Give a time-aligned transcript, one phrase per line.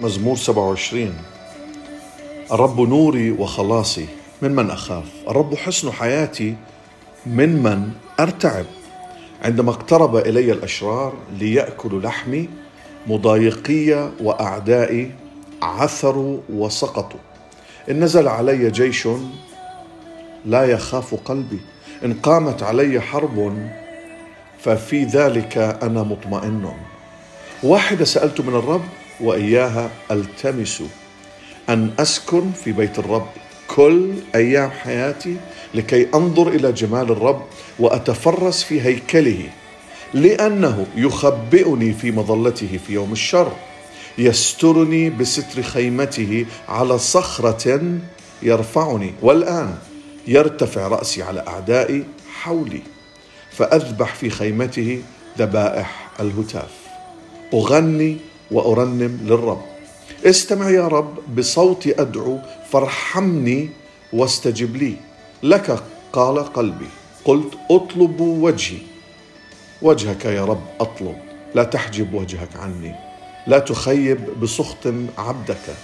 [0.00, 1.14] مزمور 27
[2.52, 4.06] الرب نوري وخلاصي
[4.42, 5.04] ممن أخاف.
[5.28, 6.54] الرب حسن حياتي
[7.26, 7.90] ممن
[8.20, 8.66] أرتعب.
[9.42, 12.48] عندما اقترب إلي الأشرار ليأكلوا لحمي
[13.06, 15.10] مضايقي وأعدائي
[15.62, 17.33] عثروا وسقطوا.
[17.90, 19.08] إن نزل علي جيش
[20.46, 21.60] لا يخاف قلبي.
[22.04, 23.68] إن قامت علي حرب
[24.60, 26.72] ففي ذلك أنا مطمئن.
[27.62, 28.84] واحدة سألت من الرب
[29.20, 30.82] وإياها ألتمس
[31.68, 33.26] أن أسكن في بيت الرب
[33.68, 35.36] كل أيام حياتي
[35.74, 37.42] لكي أنظر إلى جمال الرب
[37.78, 39.48] وأتفرس في هيكله
[40.14, 43.52] لأنه يخبئني في مظلته في يوم الشر.
[44.18, 47.98] يسترني بستر خيمته على صخرة
[48.42, 49.78] يرفعني والآن
[50.26, 52.04] يرتفع رأسي على أعدائي
[52.40, 52.82] حولي
[53.52, 55.02] فأذبح في خيمته
[55.38, 56.70] ذبائح الهتاف.
[57.54, 58.16] أغني
[58.50, 59.62] وأرنم للرب.
[60.26, 62.38] استمع يا رب بصوتي أدعو
[62.70, 63.70] فارحمني
[64.12, 64.96] واستجب لي.
[65.42, 66.88] لك قال قلبي
[67.24, 68.78] قلت اطلب وجهي.
[69.82, 71.16] وجهك يا رب أطلب
[71.54, 72.94] لا تحجب وجهك عني.
[73.46, 74.86] لا تخيب بسخط
[75.18, 75.74] عبدك.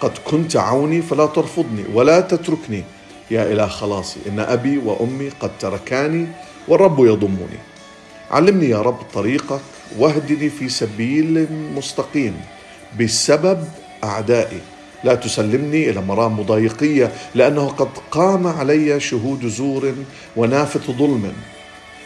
[0.00, 2.84] قد كنت عوني فلا ترفضني ولا تتركني.
[3.30, 6.26] يا إله خلاصي إن أبي وأمي قد تركاني
[6.68, 7.58] والرب يضمني.
[8.30, 9.60] علمني يا رب طريقك
[9.98, 12.40] واهدني في سبيل مستقيم.
[13.00, 13.64] بسبب
[14.04, 14.60] أعدائي.
[15.04, 19.94] لا تسلمني إلى مرام مضايقية لأنه قد قام علي شهود زور
[20.36, 21.32] ونافث ظلم.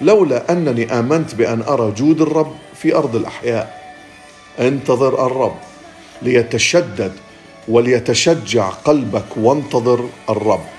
[0.00, 3.77] لولا أنني آمنت بأن أرى جود الرب في أرض الأحياء.
[4.60, 5.56] انتظر الرب
[6.22, 7.12] ليتشدد
[7.68, 10.77] وليتشجع قلبك وانتظر الرب.